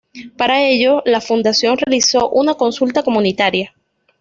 [0.35, 3.75] Para ello, la fundación realizó una consulta comunitaria.